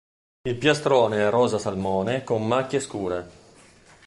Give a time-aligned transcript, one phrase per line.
[0.49, 3.29] Il piastrone è rosa-salmone con macchie scure.